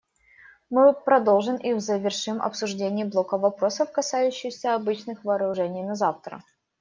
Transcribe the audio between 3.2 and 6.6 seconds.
вопросов, касающихся обычных вооружений, завтра.